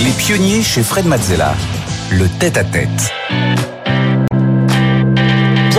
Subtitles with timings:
[0.00, 1.56] Les pionniers chez Fred Mazzella.
[2.10, 3.17] Le tête-à-tête.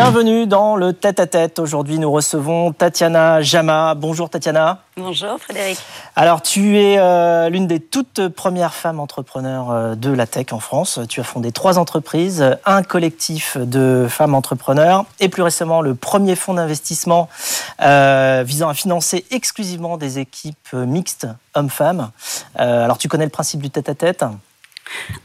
[0.01, 1.59] Bienvenue dans le tête-à-tête.
[1.59, 3.95] Aujourd'hui, nous recevons Tatiana Jama.
[3.95, 4.81] Bonjour Tatiana.
[4.95, 5.77] Bonjour Frédéric.
[6.15, 10.61] Alors, tu es euh, l'une des toutes premières femmes entrepreneurs euh, de la tech en
[10.61, 11.01] France.
[11.09, 16.37] Tu as fondé trois entreprises, un collectif de femmes entrepreneurs et plus récemment le premier
[16.37, 17.27] fonds d'investissement
[17.81, 22.11] euh, visant à financer exclusivement des équipes mixtes hommes-femmes.
[22.55, 24.23] alors, tu connais le principe du tête-à-tête?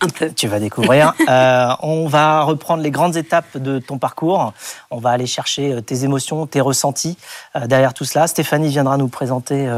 [0.01, 0.31] Un peu.
[0.31, 1.15] Tu vas découvrir.
[1.29, 4.53] euh, on va reprendre les grandes étapes de ton parcours.
[4.91, 7.17] On va aller chercher euh, tes émotions, tes ressentis
[7.57, 8.27] euh, derrière tout cela.
[8.27, 9.69] Stéphanie viendra nous présenter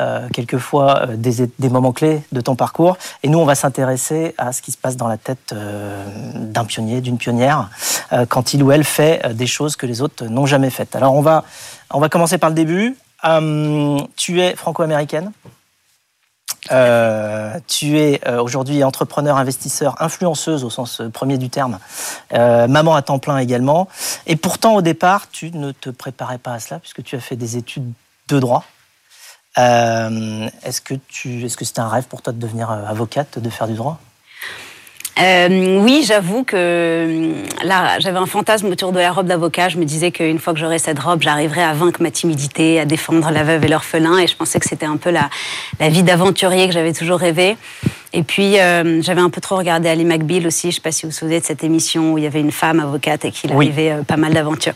[0.00, 2.98] euh, quelquefois des, des, moments clés de ton parcours.
[3.22, 7.00] Et nous, on va s'intéresser à ce qui se passe dans la tête d'un pionnier,
[7.00, 7.70] d'une pionnière,
[8.28, 10.94] quand il ou elle fait des choses que les autres n'ont jamais faites.
[10.96, 11.44] Alors, on va,
[11.90, 12.94] on va commencer par le début.
[14.16, 15.32] Tu es franco-américaine?
[16.70, 21.78] Euh, tu es euh, aujourd'hui entrepreneur, investisseur, influenceuse au sens euh, premier du terme,
[22.32, 23.88] euh, maman à temps plein également.
[24.26, 27.36] Et pourtant, au départ, tu ne te préparais pas à cela puisque tu as fait
[27.36, 27.92] des études
[28.28, 28.64] de droit.
[29.58, 33.50] Euh, est-ce que tu, est-ce que c'était un rêve pour toi de devenir avocate, de
[33.50, 33.98] faire du droit?
[35.18, 37.32] Euh, oui, j'avoue que euh,
[37.64, 39.68] là, j'avais un fantasme autour de la robe d'avocat.
[39.70, 42.84] Je me disais qu'une fois que j'aurais cette robe, j'arriverais à vaincre ma timidité, à
[42.84, 44.18] défendre la veuve et l'orphelin.
[44.18, 45.30] Et je pensais que c'était un peu la,
[45.80, 47.56] la vie d'aventurier que j'avais toujours rêvé.
[48.16, 50.62] Et puis, euh, j'avais un peu trop regardé Ali McBeal aussi.
[50.62, 52.40] Je ne sais pas si vous vous souvenez de cette émission où il y avait
[52.40, 54.72] une femme avocate et qu'il arrivait euh, pas mal d'aventures.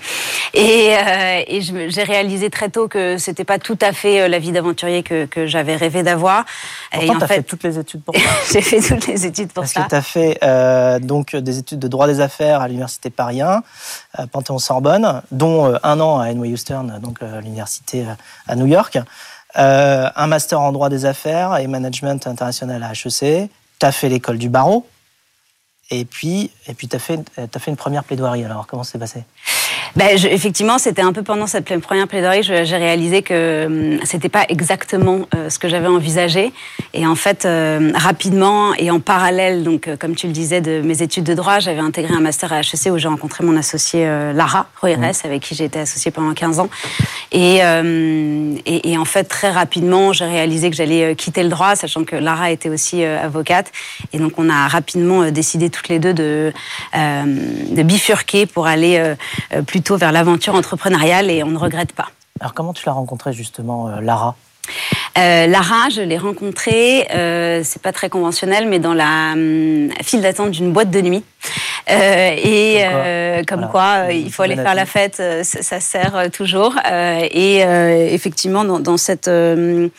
[0.52, 4.52] Et, euh, et j'ai réalisé très tôt que c'était pas tout à fait la vie
[4.52, 6.44] d'aventurier que, que j'avais rêvé d'avoir.
[6.92, 7.34] Pourtant, tu as fait...
[7.36, 7.42] fait...
[7.44, 8.20] toutes les études pour ça.
[8.52, 9.86] j'ai fait toutes les études pour Parce ça.
[9.88, 13.41] Parce que tu as fait donc, des études de droit des affaires à l'Université Paris
[13.41, 13.62] 1,
[14.32, 18.04] Panthéon-Sorbonne, dont un an à NYU Stern, donc l'université
[18.47, 18.98] à New York.
[19.59, 23.51] Euh, un master en droit des affaires et management international à HEC.
[23.79, 24.87] Tu as fait l'école du barreau.
[25.91, 28.45] Et puis, et puis tu as, as, fait une première plaidoirie.
[28.45, 29.25] Alors, comment c'est passé?
[29.97, 34.28] Ben, je, effectivement, c'était un peu pendant cette première plaidoirie, j'ai réalisé que hum, c'était
[34.28, 36.53] pas exactement euh, ce que j'avais envisagé.
[36.94, 40.81] Et en fait, euh, rapidement et en parallèle, donc euh, comme tu le disais, de
[40.81, 44.04] mes études de droit, j'avais intégré un master à HEC où j'ai rencontré mon associé
[44.34, 45.12] Lara Roires, mmh.
[45.27, 46.69] avec qui j'ai été associée pendant 15 ans.
[47.33, 51.77] Et, euh, et, et, en fait, très rapidement, j'ai réalisé que j'allais quitter le droit,
[51.77, 53.72] sachant que Lara était aussi avocate.
[54.12, 56.53] Et donc, on a rapidement décidé toutes les deux de,
[56.94, 59.15] de bifurquer pour aller
[59.70, 62.08] plutôt vers l'aventure entrepreneuriale et on ne regrette pas.
[62.41, 64.34] Alors comment tu l'as rencontrée justement, euh, Lara?
[65.19, 70.21] Euh, Lara, je l'ai rencontrée, euh, c'est pas très conventionnel, mais dans la hum, file
[70.21, 71.25] d'attente d'une boîte de nuit.
[71.91, 73.71] Euh, et comme quoi, euh, comme voilà.
[73.71, 76.75] quoi euh, il faut aller faire la fête, ça, ça, sert toujours.
[76.87, 77.60] et
[78.12, 79.91] effectivement, dans, dans cette, dans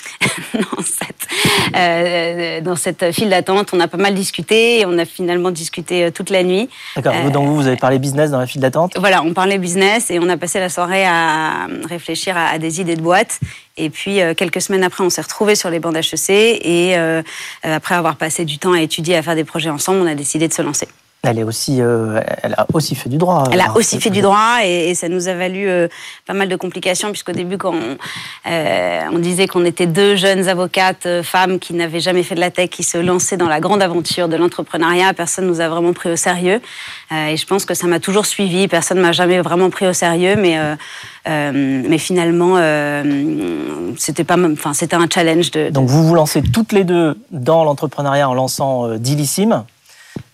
[0.86, 6.12] cette, dans cette file d'attente, on a pas mal discuté et on a finalement discuté
[6.12, 6.70] toute la nuit.
[6.96, 7.14] D'accord.
[7.32, 8.94] donc vous, vous avez parlé business dans la file d'attente?
[8.98, 12.82] Voilà, on parlait business et on a passé la soirée à réfléchir à, à des
[12.82, 13.40] idées de boîte.
[13.78, 16.30] Et puis, quelques semaines après, on s'est retrouvés sur les bancs d'HEC.
[16.30, 17.22] Et euh,
[17.64, 20.48] après avoir passé du temps à étudier, à faire des projets ensemble, on a décidé
[20.48, 20.88] de se lancer.
[21.24, 23.44] Elle, est aussi, euh, elle a aussi fait du droit.
[23.52, 25.88] Elle a aussi fait du droit et, et ça nous a valu euh,
[26.26, 27.98] pas mal de complications puisqu'au début, quand on,
[28.50, 32.40] euh, on disait qu'on était deux jeunes avocates euh, femmes qui n'avaient jamais fait de
[32.40, 35.94] la tech, qui se lançaient dans la grande aventure de l'entrepreneuriat, personne nous a vraiment
[35.94, 36.60] pris au sérieux.
[37.12, 38.68] Et je pense que ça m'a toujours suivi.
[38.68, 40.58] Personne m'a jamais vraiment pris au sérieux, mais
[41.26, 42.56] mais finalement,
[43.98, 45.52] c'était pas, enfin c'était un challenge.
[45.52, 49.66] De, de, Donc vous vous lancez toutes les deux dans l'entrepreneuriat en lançant Dilissime.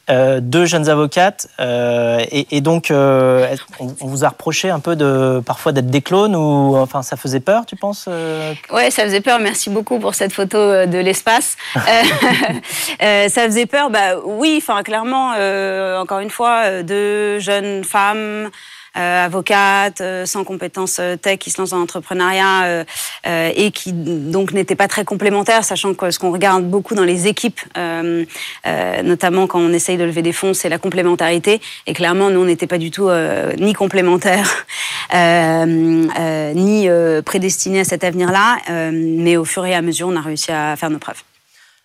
[0.09, 4.79] Euh, deux jeunes avocates euh, et, et, donc euh, on, on, vous a reproché un
[4.79, 8.53] peu de parfois d'être des clones ou enfin ça faisait peur tu penses euh...
[8.71, 9.37] Ouais ça faisait peur.
[9.41, 11.57] Merci beaucoup pour cette photo euh, de l'espace.
[13.03, 13.89] Euh, ça faisait peur.
[13.89, 15.31] Bah oui enfin clairement
[15.99, 18.49] encore une fois deux jeunes femmes
[18.97, 22.83] avocate, euh, sans compétences euh, tech, qui se lance dans l'entrepreneuriat euh,
[23.27, 27.03] euh, et qui donc n'était pas très complémentaire, sachant que ce qu'on regarde beaucoup dans
[27.03, 28.25] les équipes, euh,
[29.03, 31.61] notamment quand on essaye de lever des fonds, c'est la complémentarité.
[31.85, 33.09] Et clairement, nous, on n'était pas du tout
[33.57, 34.65] ni complémentaires,
[35.13, 36.89] ni
[37.25, 38.57] prédestinés à cet avenir-là.
[38.91, 41.23] mais au fur et à mesure, on a réussi à faire nos preuves.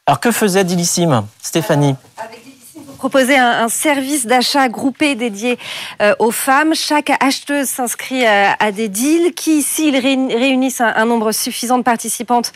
[0.06, 1.94] Alors que faisait Dilissime, Stéphanie?
[3.03, 5.59] Proposez un, service d'achat groupé dédié
[6.01, 6.73] euh, aux femmes.
[6.73, 12.53] Chaque acheteuse s'inscrit à, des deals qui, s'ils réunissent un, nombre suffisant de participantes,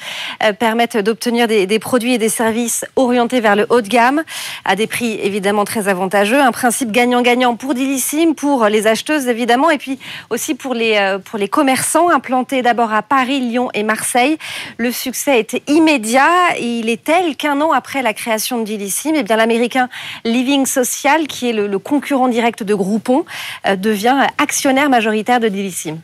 [0.60, 4.22] permettent d'obtenir des, produits et des services orientés vers le haut de gamme
[4.64, 6.40] à des prix évidemment très avantageux.
[6.40, 9.98] Un principe gagnant-gagnant pour Dilissime, pour les acheteuses évidemment, et puis
[10.30, 14.38] aussi pour les, pour les commerçants implantés d'abord à Paris, Lyon et Marseille.
[14.76, 19.16] Le succès était immédiat et il est tel qu'un an après la création de Dilissime,
[19.16, 19.88] eh bien l'américain
[20.36, 23.24] Living Social, qui est le, concurrent direct de Groupon,
[23.66, 26.00] euh, devient actionnaire majoritaire de Dilissime.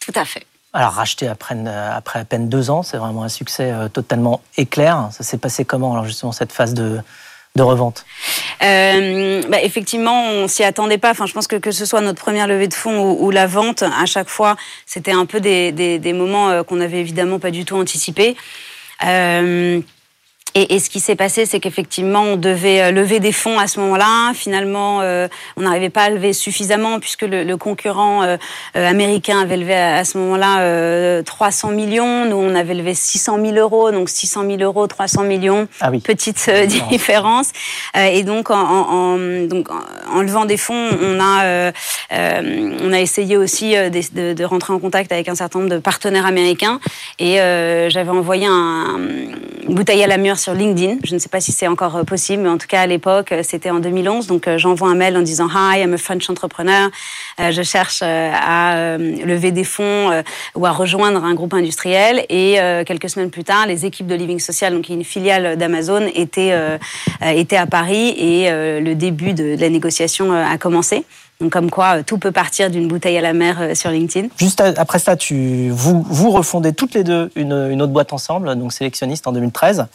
[0.00, 0.46] Tout à fait.
[0.72, 5.08] Alors racheté après, après à peine deux ans, c'est vraiment un succès euh, totalement éclair.
[5.12, 7.00] Ça s'est passé comment alors justement cette phase de,
[7.58, 8.06] de revente?
[8.62, 11.10] Euh, bah, Effectivement, on s'y attendait pas.
[11.10, 13.82] Enfin, je pense que que ce soit notre première levée de fonds ou, la vente,
[13.82, 14.56] à chaque fois,
[14.86, 18.36] c'était un peu des, des, moments euh, qu'on n'avait évidemment pas du tout anticipés.
[19.04, 19.80] Euh,
[20.54, 23.80] et, ce qui s'est passé, c'est qu'effectivement, on devait euh, lever des fonds à ce
[23.80, 24.32] moment-là.
[24.34, 28.36] Finalement, euh, on n'arrivait pas à lever suffisamment puisque le, concurrent euh,
[28.74, 32.24] américain avait levé à, ce moment-là 300 millions.
[32.24, 33.90] Nous, on avait levé 600 000 euros.
[33.90, 35.68] Donc 600 000 euros, 300 millions.
[35.80, 36.00] Ah oui.
[36.00, 36.50] Petite
[36.88, 37.50] différence.
[37.94, 39.68] et donc en, donc,
[40.12, 41.72] en levant des fonds, on a,
[42.10, 46.26] on a essayé aussi de, de, rentrer en contact avec un certain nombre de partenaires
[46.26, 46.80] américains.
[47.18, 47.36] Et
[47.90, 48.98] j'avais envoyé un,
[49.68, 50.98] une bouteille à la mûre sur LinkedIn.
[51.04, 53.32] Je ne sais pas si c'est encore euh, possible, mais en tout cas à l'époque,
[53.32, 54.26] euh, c'était en 2011.
[54.26, 56.90] Donc euh, j'envoie un mail en disant Hi, I'm a French entrepreneur.
[57.38, 60.10] Je cherche à lever des fonds
[60.56, 62.24] ou à rejoindre un groupe industriel.
[62.28, 66.52] Et quelques semaines plus tard, les équipes de Living Social, donc une filiale d'Amazon, étaient,
[67.22, 71.04] étaient à Paris et le début de la négociation a commencé.
[71.40, 74.28] Donc comme quoi, euh, tout peut partir d'une bouteille à la mer euh, sur LinkedIn.
[74.36, 78.56] Juste après ça, tu, vous, vous refondez toutes les deux une, une autre boîte ensemble,
[78.56, 79.86] donc sélectionniste en 2013,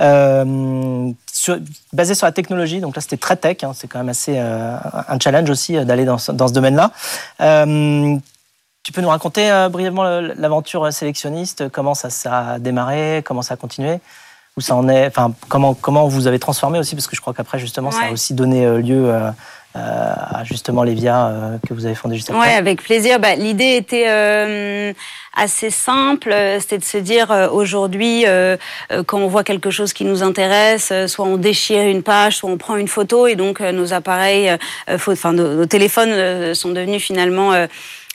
[0.00, 1.58] euh, sur,
[1.94, 2.80] basée sur la technologie.
[2.80, 3.58] Donc là, c'était très tech.
[3.62, 4.76] Hein, c'est quand même assez euh,
[5.08, 6.90] un challenge aussi d'aller dans, dans, ce domaine-là.
[7.40, 8.16] Euh,
[8.82, 13.56] tu peux nous raconter brièvement l'aventure sélectionniste, comment ça, ça a démarré, comment ça a
[13.56, 14.00] continué
[14.56, 17.34] où ça en est, enfin comment comment vous avez transformé aussi parce que je crois
[17.34, 19.10] qu'après justement ça a aussi donné lieu
[19.74, 22.40] à justement Lévia euh, que vous avez fondé juste après.
[22.40, 23.18] Oui, avec plaisir.
[23.18, 24.92] Bah, L'idée était euh,
[25.34, 28.24] assez simple, c'était de se dire aujourd'hui,
[29.06, 32.56] quand on voit quelque chose qui nous intéresse, soit on déchire une page, soit on
[32.56, 34.56] prend une photo, et donc nos appareils,
[34.88, 37.66] enfin nos, téléphones sont devenus finalement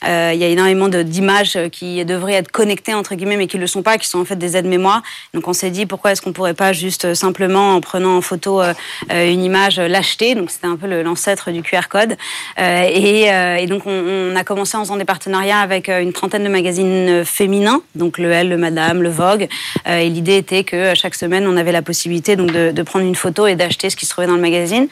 [0.08, 3.62] euh, il y a énormément d'images qui devraient être connectées entre guillemets, mais qui ne
[3.62, 5.02] le sont pas, qui sont en fait des aides-mémoire.
[5.34, 8.22] Donc on s'est dit pourquoi est-ce qu'on pourrait pas juste euh, simplement en prenant en
[8.22, 8.74] photo euh,
[9.10, 10.36] une image l'acheter.
[10.36, 12.16] Donc c'était un peu l'ancêtre du QR code.
[12.58, 17.24] Et, et, donc on, a commencé en faisant des partenariats avec une trentaine de magazines
[17.26, 19.48] féminins, donc le Elle, le Madame, le Vogue.
[19.86, 23.48] et l'idée était que chaque semaine on avait la possibilité donc de prendre une photo
[23.48, 24.88] et d'acheter ce qui se trouvait dans le magazine.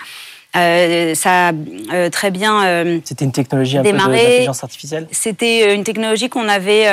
[0.55, 1.51] Euh, ça a
[1.93, 6.47] euh, très bien euh, C'était une technologie un peu d'intelligence artificielle C'était une technologie qu'on
[6.47, 6.85] avait,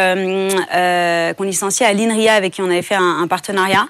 [1.36, 3.86] qu'on licenciait à l'INRIA, avec qui on avait fait un, un partenariat.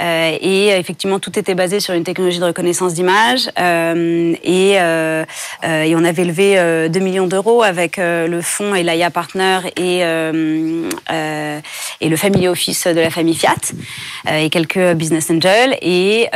[0.00, 3.50] Euh, et effectivement, tout était basé sur une technologie de reconnaissance d'image.
[3.58, 5.24] Euh, et, euh,
[5.62, 10.06] on avait levé 2 millions d'euros avec le fonds Elaya Partner et, et
[12.08, 13.74] le Family Office de la famille Fiat
[14.32, 15.76] et quelques business angels.
[15.82, 16.28] Et,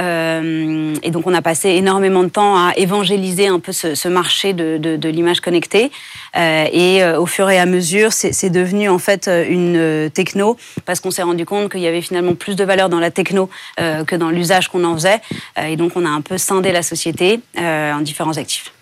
[1.11, 5.41] donc, on a passé énormément de temps à évangéliser un peu ce, marché de l'image
[5.41, 5.91] connectée.
[6.37, 11.23] et au fur et à mesure, c'est devenu en fait une techno parce qu'on s'est
[11.23, 13.49] rendu compte qu'il y avait finalement plus de valeur dans la techno
[13.81, 15.21] euh, que dans l'usage qu'on en faisait.
[15.59, 18.73] Euh, et donc, on a un peu scindé la société euh, en différents actifs.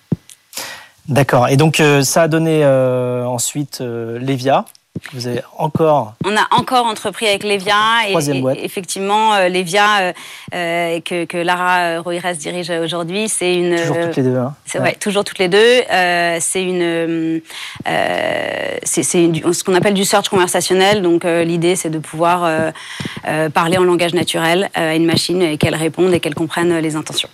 [1.08, 1.48] D'accord.
[1.48, 4.64] Et donc, ça a donné ensuite Levia.
[5.14, 6.14] Vous avez encore.
[6.24, 10.12] On a encore entrepris avec Levia et, effectivement Levia
[10.52, 13.76] que, que, Lara Roires dirige aujourd'hui, c'est une.
[13.76, 14.36] Toujours toutes les deux.
[14.36, 14.54] Hein.
[14.76, 14.94] Ouais.
[14.94, 15.82] toujours toutes les deux.
[16.40, 17.40] c'est une,
[18.84, 21.02] c'est ce qu'on appelle du search conversationnel.
[21.02, 22.72] Donc l'idée c'est de pouvoir
[23.52, 27.28] parler en langage naturel à une machine et qu'elle réponde et qu'elle comprenne les intentions.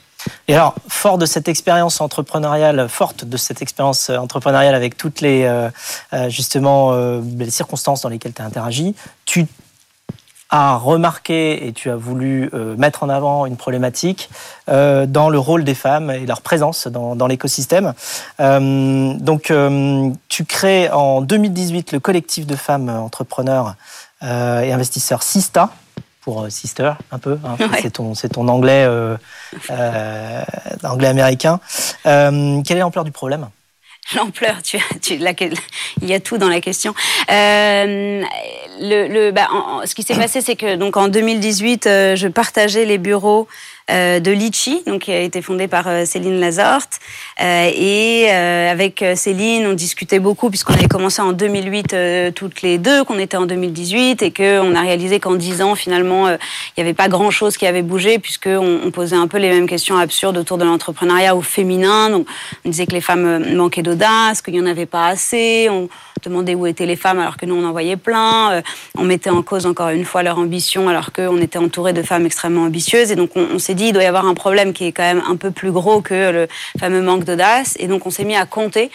[0.48, 5.44] Et alors, fort de cette expérience entrepreneuriale, forte de cette expérience entrepreneuriale avec toutes les
[5.44, 5.70] euh,
[6.12, 8.94] euh, justement euh, les circonstances dans lesquelles tu as interagi,
[9.24, 9.46] tu
[10.50, 14.30] as remarqué et tu as voulu mettre en avant une problématique
[14.66, 17.92] dans le rôle des femmes et leur présence dans, dans l'écosystème.
[18.38, 19.52] donc,
[20.28, 23.74] tu crées en 2018 le collectif de femmes entrepreneurs
[24.22, 25.68] et investisseurs Sista
[26.20, 27.38] pour euh, sister un peu.
[27.44, 27.56] Hein.
[28.14, 29.16] C'est ton, anglais, euh,
[29.70, 30.42] euh,
[30.84, 31.60] anglais américain.
[32.04, 33.48] quelle est l'ampleur du problème?
[34.16, 36.94] L'ampleur, tu, tu, il y a tout dans la question.
[37.28, 38.22] le,
[38.80, 39.48] le, bah,
[39.84, 43.48] ce qui s'est passé, c'est que donc en 2018, je partageais les bureaux
[43.88, 47.00] de Litchi, donc qui a été fondée par Céline Lazorte.
[47.40, 53.18] et avec Céline, on discutait beaucoup puisqu'on avait commencé en 2008 toutes les deux, qu'on
[53.18, 56.38] était en 2018 et qu'on a réalisé qu'en 10 ans, finalement, il
[56.78, 59.96] n'y avait pas grand-chose qui avait bougé puisqu'on on posait un peu les mêmes questions
[59.96, 62.10] absurdes autour de l'entrepreneuriat au féminin.
[62.10, 62.26] Donc,
[62.64, 65.68] on disait que les femmes manquaient d'audace, qu'il n'y en avait pas assez.
[65.70, 65.88] On,
[66.24, 68.52] demandait où étaient les femmes alors que nous on en voyait plein.
[68.52, 68.62] Euh,
[68.96, 72.26] on mettait en cause encore une fois leur ambition alors qu'on était entouré de femmes
[72.26, 73.12] extrêmement ambitieuses.
[73.12, 75.36] Et donc on, s'est il doit y avoir un problème qui est quand même un
[75.36, 77.76] peu plus gros que le fameux manque d'audace.
[77.78, 78.90] Et donc on s'est mis à compter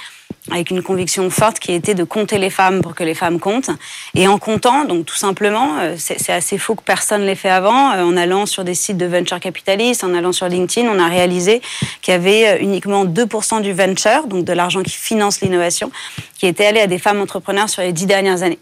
[0.52, 3.70] avec une conviction forte qui était de compter les femmes pour que les femmes comptent.
[4.14, 7.92] Et en comptant, donc tout simplement, euh, c'est assez faux que personne l'ait fait avant,
[7.92, 11.08] euh, en allant sur des sites de venture capitalistes, en allant sur LinkedIn, on a
[11.08, 11.62] réalisé
[12.02, 15.92] qu'il y avait uniquement 2% du venture, donc de l'argent qui finance l'innovation,
[16.38, 18.60] qui était allé à des femmes entrepreneurs sur les dix dernières années.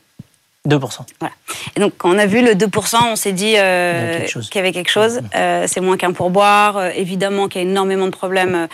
[0.70, 1.00] 2%.
[1.20, 1.34] Voilà.
[1.75, 4.72] Et donc, quand on a vu le 2%, on s'est dit euh, qu'il y avait
[4.72, 5.22] quelque chose.
[5.36, 6.77] Euh, c'est moins qu'un pourboire.
[6.77, 8.68] Euh, évidemment qu'il y a énormément de problèmes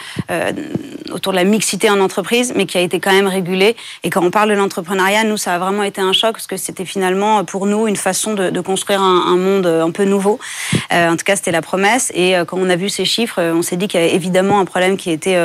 [1.11, 3.77] autour de la mixité en entreprise, mais qui a été quand même régulé.
[4.03, 6.57] Et quand on parle de l'entrepreneuriat, nous, ça a vraiment été un choc parce que
[6.57, 10.39] c'était finalement pour nous une façon de, de construire un, un, monde un peu nouveau.
[10.91, 12.11] en tout cas, c'était la promesse.
[12.13, 14.65] Et quand on a vu ces chiffres, on s'est dit qu'il y avait évidemment un
[14.65, 15.37] problème qui était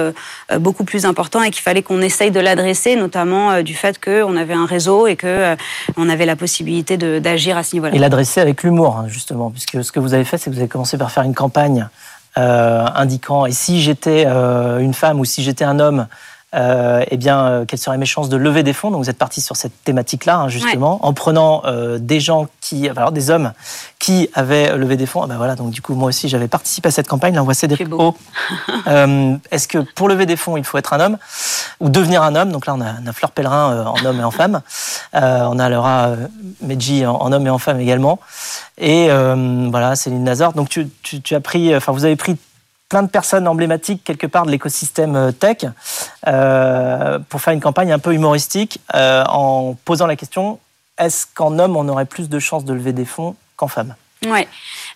[0.58, 4.54] beaucoup plus important et qu'il fallait qu'on essaye de l'adresser, notamment du fait qu'on avait
[4.54, 5.54] un réseau et que
[5.96, 7.94] on avait la la possibilité d'agir à ce niveau-là.
[7.94, 10.60] Et l'adresser avec l'humour, hein, justement, puisque ce que vous avez fait, c'est que vous
[10.60, 11.88] avez commencé par faire une campagne
[12.38, 16.06] euh, indiquant et si j'étais euh, une femme ou si j'étais un homme,
[16.54, 18.90] euh, eh bien, euh, quelles seraient mes chances de lever des fonds?
[18.90, 22.88] Donc, vous êtes parti sur cette thématique-là, hein, justement, en prenant euh, des gens qui,
[22.88, 23.52] alors des hommes
[23.98, 25.22] qui avaient levé des fonds.
[25.22, 27.34] Ah ben voilà, donc du coup, moi aussi, j'avais participé à cette campagne.
[27.34, 27.88] Là, on voit Cédric
[28.86, 31.18] euh, Est-ce que pour lever des fonds, il faut être un homme
[31.80, 32.52] ou devenir un homme?
[32.52, 34.60] Donc là, on a, on a Fleur Pellerin en homme et en femme.
[35.14, 36.10] on a Laura
[36.60, 38.18] Medji en, en, homme et en femme également.
[38.76, 40.52] Et voilà, Céline Nazar.
[40.52, 42.36] Donc, tu, tu, tu as pris, enfin, vous avez pris
[42.92, 45.64] plein de personnes emblématiques quelque part de l'écosystème euh, tech
[46.26, 50.60] euh, pour faire une campagne un peu humoristique euh, en posant la question
[50.98, 53.94] est-ce qu'en homme on aurait plus de chances de lever des fonds qu'en femme?
[54.26, 54.46] Ouais.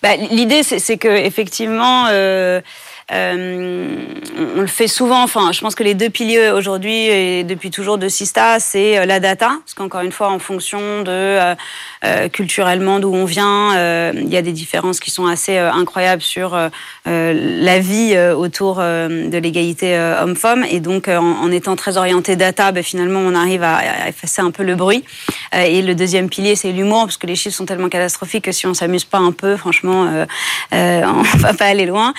[0.03, 2.05] Bah, L'idée c'est que effectivement.
[3.11, 5.23] On le fait souvent.
[5.23, 9.07] Enfin, je pense que les deux piliers aujourd'hui et depuis toujours de Sista, c'est euh,
[9.07, 11.55] la data, parce qu'encore une fois, en fonction de euh,
[12.05, 16.23] euh culturellement d'où on vient, euh, il y a des différences qui sont assez incroyables
[16.23, 16.59] sur
[17.05, 20.65] la vie autour de l'égalité homme-femme.
[20.69, 24.63] Et donc, en, étant très orienté data, ben, finalement, on arrive à, effacer un peu
[24.63, 25.05] le bruit.
[25.53, 28.67] et le deuxième pilier, c'est l'humour, parce que les chiffres sont tellement catastrophiques que si
[28.67, 30.07] on s'amuse pas un peu, franchement,
[30.73, 32.13] on va pas aller loin.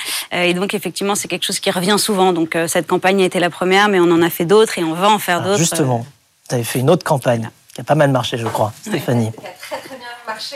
[0.77, 2.31] Effectivement, c'est quelque chose qui revient souvent.
[2.33, 4.83] Donc, euh, cette campagne a été la première, mais on en a fait d'autres et
[4.83, 5.57] on va en faire d'autres.
[5.57, 6.05] Justement,
[6.49, 9.31] vous avez fait une autre campagne qui a pas mal marché, je crois, Stéphanie.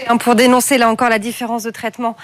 [0.08, 2.18] Hein, pour dénoncer là encore la différence de traitement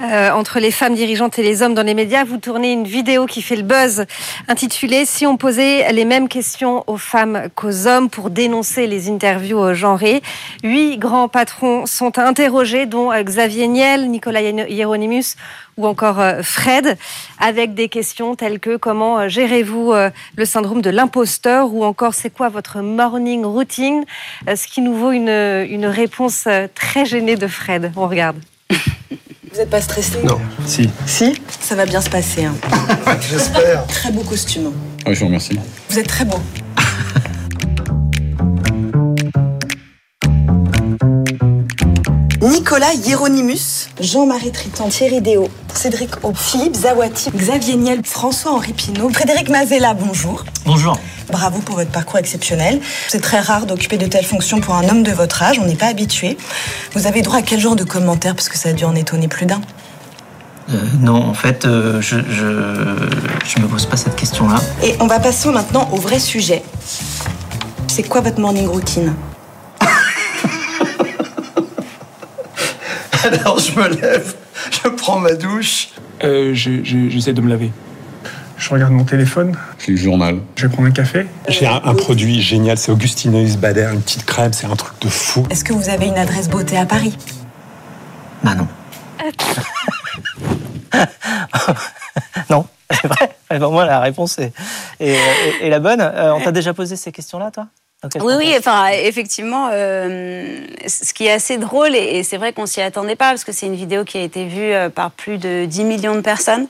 [0.00, 3.26] euh, entre les femmes dirigeantes et les hommes dans les médias, vous tournez une vidéo
[3.26, 4.04] qui fait le buzz
[4.46, 9.74] intitulée Si on posait les mêmes questions aux femmes qu'aux hommes pour dénoncer les interviews
[9.74, 10.22] genrées.
[10.62, 15.34] Huit grands patrons sont interrogés, dont euh, Xavier Niel, Nicolas Hieronymus
[15.78, 16.98] ou encore euh, Fred,
[17.40, 19.94] avec des questions telles que comment gérez-vous
[20.36, 21.72] le syndrome de l'imposteur?
[21.72, 24.04] ou encore c'est quoi votre morning routine,
[24.46, 27.92] ce qui nous vaut une, une réponse très gêné de Fred.
[27.96, 28.36] On regarde.
[28.70, 30.40] Vous n'êtes pas stressé Non.
[30.64, 30.88] Si.
[31.06, 31.34] Si?
[31.60, 32.44] Ça va bien se passer.
[32.44, 32.54] Hein.
[33.30, 33.86] J'espère.
[33.86, 34.72] Très beau costume.
[35.04, 35.58] Ah, je vous remercie.
[35.90, 36.40] Vous êtes très beau.
[42.72, 49.50] Nicolas Hieronymus, Jean-Marie Triton, Thierry Déo, Cédric O, Philippe Zawati, Xavier Niel, François-Henri Pinault, Frédéric
[49.50, 50.42] Mazella, bonjour.
[50.64, 50.98] Bonjour.
[51.30, 52.80] Bravo pour votre parcours exceptionnel.
[53.08, 55.74] C'est très rare d'occuper de telles fonctions pour un homme de votre âge, on n'est
[55.74, 56.38] pas habitué.
[56.94, 59.28] Vous avez droit à quel genre de commentaires Parce que ça a dû en étonner
[59.28, 59.60] plus d'un?
[60.70, 64.62] Euh, non, en fait, euh, je, je, je me pose pas cette question-là.
[64.82, 66.62] Et on va passer maintenant au vrai sujet.
[67.88, 69.12] C'est quoi votre morning routine?
[73.32, 74.34] Alors je me lève,
[74.70, 75.90] je prends ma douche.
[76.24, 77.70] Euh, J'essaie de me laver.
[78.56, 79.56] Je regarde mon téléphone.
[79.78, 80.38] Je le journal.
[80.56, 81.26] Je vais prendre un café.
[81.48, 85.08] J'ai un, un, produit génial, c'est Augustineuse Bader, une petite crème, c'est un truc de
[85.08, 85.44] fou.
[85.50, 87.16] Est-ce que vous avez une adresse beauté à Paris?
[88.44, 88.68] Bah non.
[92.50, 93.36] non, c'est vrai.
[93.58, 94.52] Moi, la réponse est,
[95.00, 96.00] est, est, est la bonne.
[96.00, 97.66] Euh, on t'a déjà posé ces questions-là, toi?
[98.20, 102.80] Oui, oui, enfin, effectivement, euh, ce qui est assez drôle, et, c'est vrai qu'on s'y
[102.80, 105.66] attendait pas, parce que c'est une vidéo qui a été vue euh, par plus de
[105.66, 106.66] 10 millions de personnes.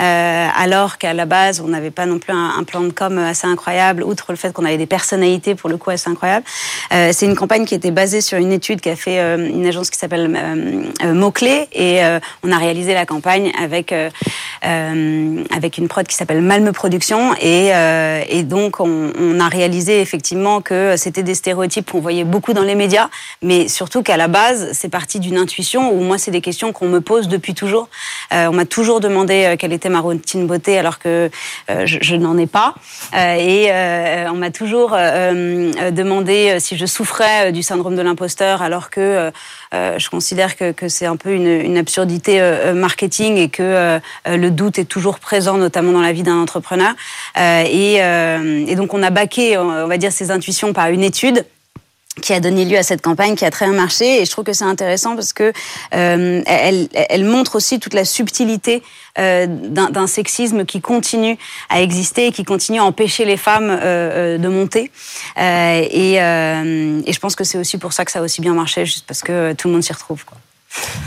[0.00, 3.46] Euh, alors qu'à la base, on n'avait pas non plus un, plan de com assez
[3.46, 6.44] incroyable, outre le fait qu'on avait des personnalités pour le coup assez incroyables.
[6.92, 9.90] Euh, c'est une campagne qui était basée sur une étude qu'a fait euh, une agence
[9.90, 10.30] qui s'appelle
[11.04, 12.00] Mots-Clés, et
[12.42, 13.94] on a réalisé la campagne avec,
[14.62, 20.96] avec une prod qui s'appelle Malme Production, et, donc on, on, a réalisé effectivement que
[20.96, 23.08] c'était des stéréotypes qu'on voyait beaucoup dans les médias,
[23.42, 26.88] mais surtout qu'à la base, c'est parti d'une intuition, où moi, c'est des questions qu'on
[26.88, 27.88] me pose depuis toujours.
[28.30, 31.30] on m'a toujours demandé quelle était ma routine beauté alors que
[31.70, 32.74] euh, je, je n'en ai pas.
[33.14, 38.90] Euh, et euh, on m'a toujours demandé si je souffrais du syndrome de l'imposteur alors
[38.90, 39.30] que
[39.72, 42.40] je considère que, que c'est un peu une, une absurdité
[42.74, 46.92] marketing et que le doute est toujours présent, notamment dans la vie d'un entrepreneur.
[47.36, 51.44] Et, et, donc on a baqué, on va dire, ces intuitions par une étude
[52.20, 54.44] qui a donné lieu à cette campagne qui a très bien marché et je trouve
[54.44, 55.52] que c'est intéressant parce que
[55.94, 58.82] euh, elle, elle, montre aussi toute la subtilité
[59.18, 61.38] euh, d'un sexisme qui continue
[61.68, 64.90] à exister et qui continue à empêcher les femmes euh, euh de monter
[65.38, 68.40] euh, et, euh, et, je pense que c'est aussi pour ça que ça a aussi
[68.40, 70.38] bien marché juste parce que tout le monde s'y retrouve quoi.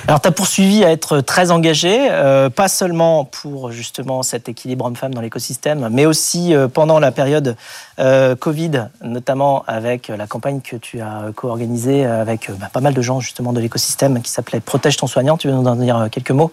[0.07, 4.85] Alors, tu as poursuivi à être très engagé, euh, pas seulement pour justement cet équilibre
[4.85, 7.55] homme-femme dans l'écosystème, mais aussi euh, pendant la période
[7.99, 13.01] euh, Covid, notamment avec la campagne que tu as co-organisée avec bah, pas mal de
[13.01, 15.37] gens justement de l'écosystème qui s'appelait Protège ton soignant.
[15.37, 16.51] Tu veux nous en dire quelques mots?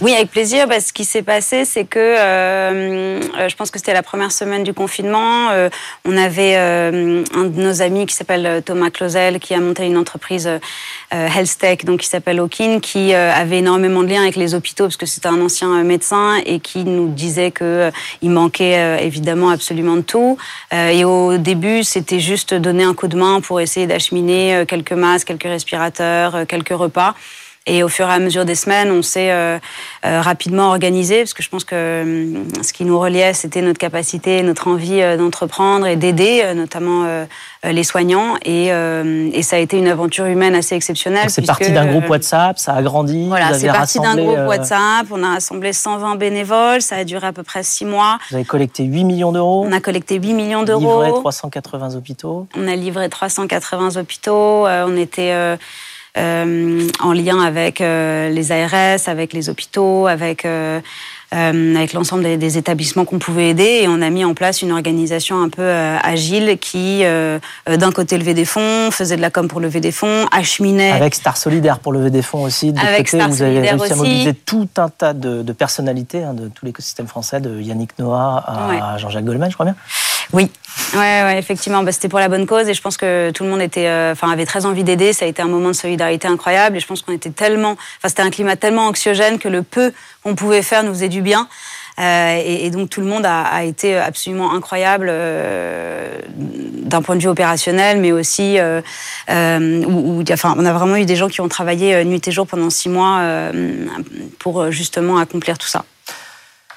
[0.00, 0.66] Oui, avec plaisir.
[0.66, 4.32] Bah, ce qui s'est passé, c'est que euh, euh, je pense que c'était la première
[4.32, 5.50] semaine du confinement.
[5.50, 5.68] Euh,
[6.04, 9.96] on avait euh, un de nos amis qui s'appelle Thomas Clausel, qui a monté une
[9.96, 10.50] entreprise
[11.12, 14.96] Health Tech, donc qui s'appelle Okin, qui avait énormément de liens avec les hôpitaux parce
[14.96, 17.90] que c'était un ancien médecin et qui nous disait que
[18.22, 20.36] il manquait évidemment absolument de tout.
[20.72, 25.28] et au début, c'était juste donner un coup de main pour essayer d'acheminer quelques masques,
[25.28, 27.14] quelques respirateurs, quelques repas.
[27.66, 29.58] Et au fur et à mesure des semaines, on s'est euh,
[30.04, 33.78] euh, rapidement organisé, parce que je pense que euh, ce qui nous reliait, c'était notre
[33.78, 37.06] capacité, notre envie euh, d'entreprendre et d'aider, notamment
[37.64, 38.36] les soignants.
[38.44, 41.30] Et, et, ça a été une aventure humaine assez exceptionnelle.
[41.30, 43.28] C'est parti d'un groupe WhatsApp, ça a grandi.
[43.28, 45.06] Voilà, c'est parti d'un groupe WhatsApp.
[45.10, 48.18] On a rassemblé 120 bénévoles, ça a duré à peu près 6 mois.
[48.28, 49.64] Vous avez collecté 8 millions d'euros.
[49.66, 51.02] On a collecté 8 millions d'euros.
[51.02, 52.46] Livré 380 hôpitaux.
[52.56, 54.66] On a livré 380 hôpitaux.
[54.66, 55.56] on était
[56.16, 60.80] en lien avec euh, les ARS, avec les hôpitaux, avec euh,
[61.34, 64.62] euh, avec l'ensemble des, des, établissements qu'on pouvait aider et on a mis en place
[64.62, 69.20] une organisation un peu euh, agile qui, euh, d'un côté, levait des fonds, faisait de
[69.20, 70.92] la com pour lever des fonds, acheminait.
[70.92, 72.72] Avec Star Solidaire pour lever des fonds aussi.
[72.72, 76.22] De avec côté, Star vous avez réussi à mobiliser tout un tas de, de personnalités
[76.22, 78.98] hein, de tout l'écosystème français, de Yannick Noah à ouais.
[78.98, 79.76] Jean-Jacques Goldman, je crois bien.
[80.32, 80.50] Oui,
[80.94, 83.50] ouais, ouais effectivement, bah, c'était pour la bonne cause et je pense que tout le
[83.50, 85.12] monde était, enfin, avait très envie d'aider.
[85.12, 88.08] Ça a été un moment de solidarité incroyable et je pense qu'on était tellement, enfin,
[88.08, 91.48] c'était un climat tellement anxiogène que le peu qu'on pouvait faire nous faisait du bien.
[92.00, 97.20] Euh, et, donc tout le monde a, a été absolument incroyable euh, d'un point de
[97.20, 98.80] vue opérationnel, mais aussi euh,
[99.30, 102.32] euh où, enfin, on a vraiment eu des gens qui ont travaillé euh, nuit et
[102.32, 103.86] jour pendant six mois euh,
[104.38, 105.84] pour justement accomplir tout ça.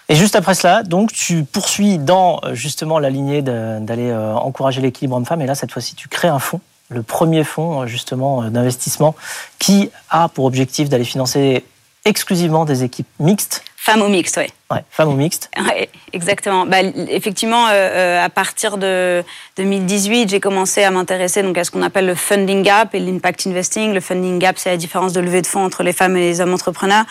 [0.09, 5.41] Et juste après cela, donc tu poursuis dans justement la lignée d'aller encourager l'équilibre homme-femme,
[5.41, 9.15] et là cette fois-ci tu crées un fonds le premier fonds justement d'investissement
[9.59, 11.65] qui a pour objectif d'aller financer
[12.05, 13.63] exclusivement des équipes mixtes.
[13.87, 14.47] Femmes ou mixtes, oui.
[14.69, 15.49] Ouais, femmes ou mixtes.
[15.57, 16.65] Ouais, exactement.
[16.65, 19.23] Bah, effectivement, euh, euh, à partir de
[19.55, 23.47] 2018, j'ai commencé à m'intéresser donc à ce qu'on appelle le funding gap et l'impact
[23.47, 23.93] investing.
[23.93, 26.41] Le funding gap, c'est la différence de levée de fonds entre les femmes et les
[26.41, 27.05] hommes entrepreneurs.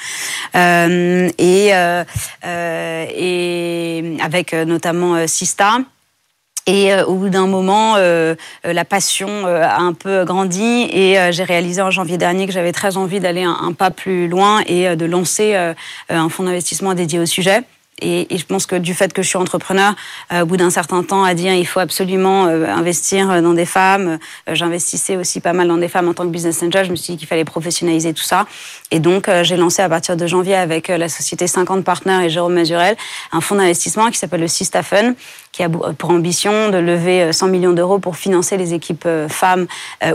[0.54, 2.04] Euh, et, euh,
[2.44, 5.78] euh et avec notamment Sista.
[6.66, 8.34] Et euh, au bout d'un moment, euh,
[8.66, 12.52] euh, la passion euh, a un peu grandi et j'ai réalisé en janvier dernier que
[12.52, 15.54] j'avais très envie d'aller un, un, pas plus loin et de lancer
[16.08, 17.62] un fonds d'investissement dédié au sujet.
[18.02, 19.94] Et, et, je pense que du fait que je suis entrepreneur,
[20.30, 23.64] euh, au bout d'un certain temps, à dire il faut absolument euh, investir dans des
[23.64, 24.18] femmes.
[24.48, 26.84] Euh, J'investissais aussi pas mal dans des femmes en tant que business angel.
[26.84, 28.46] Je me suis dit qu'il fallait professionnaliser tout ça.
[28.90, 32.26] Et donc, euh, j'ai lancé à partir de janvier avec euh, la société 50 Partners
[32.26, 32.96] et Jérôme Mazurel
[33.32, 35.14] un fonds d'investissement qui s'appelle le Sistafen,
[35.52, 39.66] qui a pour ambition de lever 100 millions d'euros pour financer les équipes femmes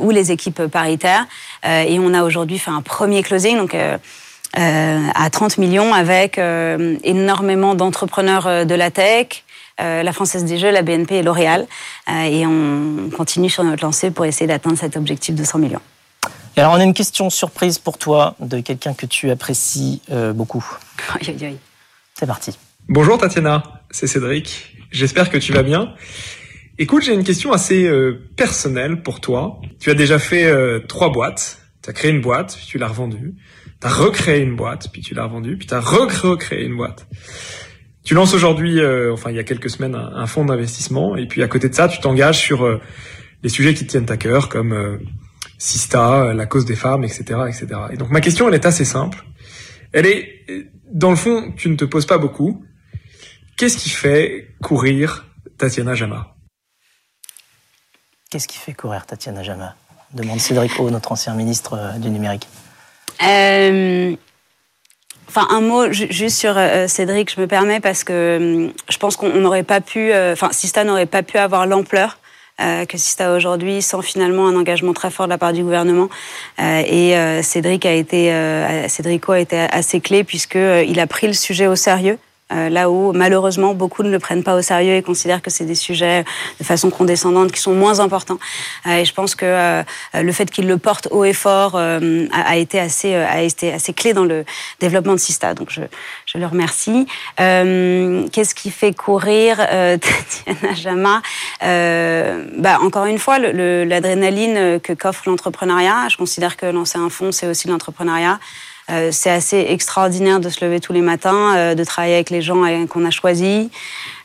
[0.01, 1.25] ou les équipes paritaires.
[1.63, 3.57] et on a aujourd'hui fait un premier closing.
[3.57, 3.97] Donc, euh,
[4.53, 9.43] à 30 millions avec euh, énormément d'entrepreneurs euh, de la tech,
[9.79, 11.65] euh, la Française des Jeux, la BNP et L'Oréal.
[12.09, 15.81] Euh, et on continue sur notre lancée pour essayer d'atteindre cet objectif de 100 millions.
[16.55, 20.33] Et alors, on a une question surprise pour toi de quelqu'un que tu apprécies euh,
[20.33, 20.65] beaucoup.
[21.15, 21.57] Aïe, aïe, aïe.
[22.13, 22.57] C'est parti.
[22.89, 24.75] Bonjour Tatiana, c'est Cédric.
[24.91, 25.93] J'espère que tu vas bien.
[26.77, 29.59] Écoute, j'ai une question assez euh, personnelle pour toi.
[29.79, 32.87] Tu as déjà fait euh, trois boîtes Tu as créé une boîte, puis tu l'as
[32.87, 33.33] revendue.
[33.81, 37.07] Tu as recréé une boîte, puis tu l'as revendue, puis tu as recréé une boîte.
[38.03, 41.43] Tu lances aujourd'hui, euh, enfin il y a quelques semaines, un, fonds d'investissement, et puis
[41.43, 42.81] à côté de ça, tu t'engages sur euh,
[43.43, 44.97] les sujets qui te tiennent à cœur, comme euh,
[45.57, 47.67] Sista, la cause des femmes, etc., etc.
[47.91, 49.23] Et donc ma question, elle est assez simple.
[49.93, 50.45] Elle est,
[50.91, 52.63] dans le fond, tu ne te poses pas beaucoup.
[53.57, 55.25] Qu'est-ce qui fait courir
[55.57, 56.35] Tatiana Jama?
[58.31, 59.75] Qu'est-ce qui fait courir Tatiana Jama?
[60.13, 62.47] Demande Cédric O, notre ancien ministre euh, du numérique.
[63.23, 64.15] Euh,
[65.33, 69.15] Enfin, un mot juste sur euh, Cédric, je me permets, parce que euh, je pense
[69.15, 72.17] qu'on n'aurait pas pu, enfin, Sista n'aurait pas pu avoir l'ampleur
[72.59, 76.09] que Sista aujourd'hui sans finalement un engagement très fort de la part du gouvernement.
[76.59, 78.31] et Cédric a été,
[78.87, 82.19] Cédrico a été assez clé puisqu'il a pris le sujet au sérieux.
[82.51, 85.65] Euh, là où malheureusement beaucoup ne le prennent pas au sérieux et considèrent que c'est
[85.65, 86.23] des sujets
[86.59, 88.39] de façon condescendante qui sont moins importants.
[88.85, 89.83] Euh, et je pense que euh,
[90.13, 94.13] le fait qu'il le porte haut et fort a, été assez, a été assez clé
[94.13, 94.45] dans le
[94.79, 95.53] développement de Sista.
[95.53, 95.81] Donc je,
[96.25, 97.07] je le remercie.
[97.37, 101.21] Qu'est-ce qui fait courir Tatiana Jama?
[101.61, 106.09] Bah, Encore une fois, l'adrénaline que qu'offre l'entrepreneuriat.
[106.09, 108.39] Je considère que lancer un fonds, c'est aussi l'entrepreneuriat.
[108.91, 112.41] Euh, c'est assez extraordinaire de se lever tous les matins, euh, de travailler avec les
[112.41, 113.69] gens euh, qu'on a choisis,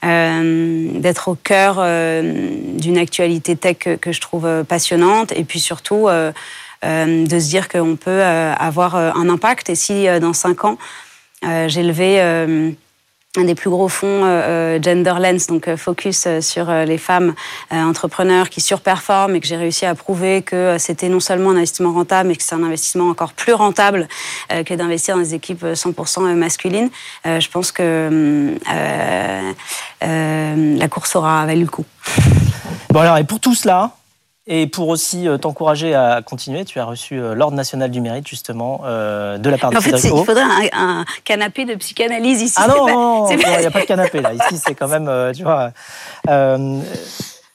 [0.03, 7.49] d'être au cœur d'une actualité tech que, je trouve passionnante, et puis surtout de se
[7.49, 9.69] dire qu'on peut avoir un impact.
[9.69, 10.79] Et si dans cinq ans,
[11.43, 12.77] j'ai levé
[13.39, 17.35] un des plus gros fonds euh, euh Genderlens, donc euh, focus euh, sur les femmes
[17.71, 21.93] entrepreneurs qui surperforment et que j'ai réussi à prouver que c'était non seulement un investissement
[21.93, 24.09] rentable, mais que c'est un investissement encore plus rentable
[24.49, 26.91] que d'investir dans des équipes 100% masculines.
[27.25, 28.55] je pense que
[30.01, 31.85] la course aura valu le coup.
[32.91, 33.96] Bon alors, et pour tout cela,
[34.49, 38.29] et pour aussi euh, t'encourager à continuer, tu as reçu euh, l'Ordre national du mérite,
[38.29, 42.55] justement, euh, de la part de en fait, Il faudrait un, canapé de psychanalyse ici.
[42.57, 44.33] Ah non, il n'y a pas de canapé là.
[44.35, 45.73] Ici, c'est quand même, tu vois.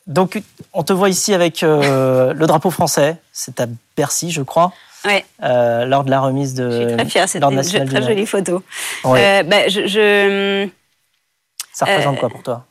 [0.06, 0.42] donc,
[0.74, 3.16] on te voit ici avec le drapeau français.
[3.32, 4.74] C'est à Bercy, je crois.
[5.06, 5.26] Ouais.
[5.40, 6.70] lors de la remise de.
[6.70, 8.64] Je suis très fière, c'est une très jolie photo.
[9.06, 9.44] Ouais.
[9.44, 10.68] Bah, je, je,
[11.72, 12.66] Ça représente quoi pour toi?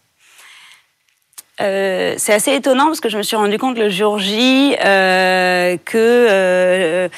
[1.60, 5.76] Euh, c'est assez étonnant parce que je me suis rendu compte le jour J euh,
[5.84, 7.08] que euh,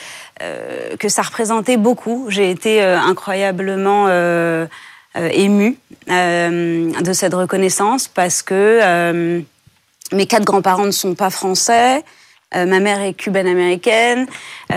[0.98, 2.26] que ça représentait beaucoup.
[2.28, 4.08] J'ai été incroyablement
[5.14, 5.76] émue
[6.08, 9.40] de cette reconnaissance parce que
[10.12, 12.02] mes quatre grands-parents ne sont pas français.
[12.52, 14.26] ma mère est cubaine-américaine
[14.70, 14.74] et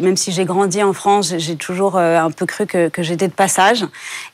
[0.00, 3.34] même si j'ai grandi en France, j'ai toujours un peu cru que, que j'étais de
[3.34, 3.84] passage.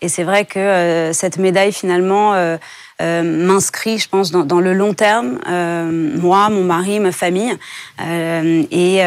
[0.03, 2.57] Et c'est vrai que cette médaille finalement
[3.03, 7.53] euh, m'inscrit, je pense, dans, dans, le long terme, euh, moi, mon mari, ma famille.
[8.01, 8.99] Euh, et,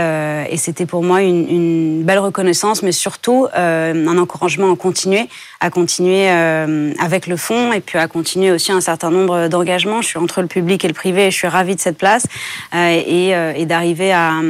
[0.52, 5.70] et c'était pour moi une, une, belle reconnaissance, mais surtout un encouragement à continuer, à
[5.70, 10.02] continuer avec le fonds et puis à continuer aussi un certain nombre d'engagements.
[10.02, 12.28] Je suis entre le public et le privé et je suis ravie de cette place
[12.74, 14.42] et, et d'arriver à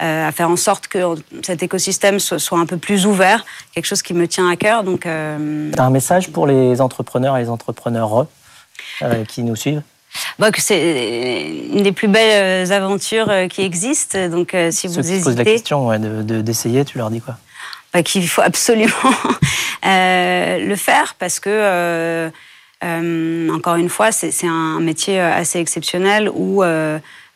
[0.00, 0.98] faire en sorte que
[1.42, 4.84] cet écosystème soit, un peu plus ouvert, quelque chose qui me tient à cœur.
[4.84, 5.70] Donc, euh...
[5.78, 8.26] un message pour les entrepreneurs et les entrepreneurs
[9.02, 9.82] euh, qui nous suivent?
[10.38, 14.28] Bah, c'est une des plus belles euh, aventures euh, qui existent.
[14.28, 17.36] Donc, si vous hésitez, posent la question d'essayer, tu leur dis quoi?
[17.92, 18.92] Bah, Qu'il faut absolument
[19.82, 22.30] le faire parce que,
[22.82, 26.62] encore une fois, c'est un métier assez exceptionnel où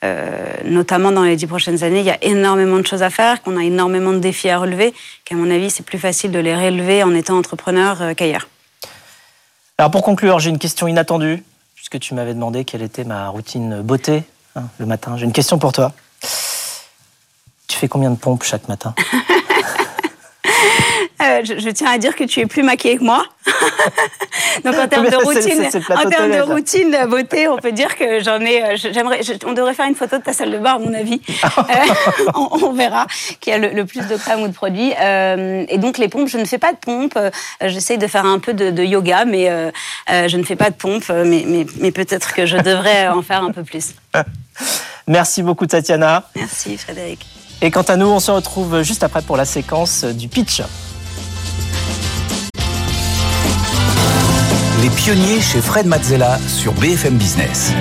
[0.04, 3.42] euh, notamment dans les dix prochaines années, il y a énormément de choses à faire,
[3.42, 6.54] qu'on a énormément de défis à relever, qu'à mon avis, c'est plus facile de les
[6.54, 8.48] relever en étant entrepreneur euh, qu'ailleurs.
[9.76, 11.42] Alors pour conclure, j'ai une question inattendue,
[11.74, 14.22] puisque tu m'avais demandé quelle était ma routine beauté
[14.56, 15.16] hein, le matin.
[15.16, 15.92] J'ai une question pour toi.
[17.68, 18.94] Tu fais combien de pompes chaque matin?
[21.20, 23.24] Euh, je, tiens à dire que tu es plus maquillée que moi.
[24.64, 28.40] Donc en termes de routine, en termes de routine beauté, on peut dire que j'en
[28.40, 28.62] ai.
[28.62, 31.20] Euh, j'aimerais, on devrait faire une photo de ta salle de bain, à mon avis.
[31.58, 33.06] Euh, on, verra
[33.40, 34.92] qui a le, plus de crème ou de produits.
[34.92, 37.18] et donc les pompes, je ne fais pas de pompes.
[37.60, 39.50] J'essaye de faire un peu de, yoga, mais
[40.08, 41.08] je ne fais pas de pompes.
[41.08, 43.94] Mais, mais, mais peut-être que je devrais en faire un peu plus.
[45.06, 46.28] Merci beaucoup, Tatiana.
[46.36, 47.26] Merci, Frédéric.
[47.60, 50.62] Et quant à nous, on se retrouve juste après pour la séquence du pitch.
[54.88, 57.72] Les pionniers chez Fred Mazzella sur BFM Business.